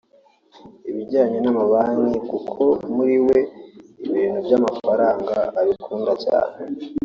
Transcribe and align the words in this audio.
ibiyanye 0.89 1.37
n’amabanki 1.41 2.15
kuko 2.29 2.61
muri 2.95 3.15
we 3.27 3.39
ibintu 4.07 4.37
by’amafaranga 4.45 5.35
abikunda 5.59 6.11
cyane 6.25 6.55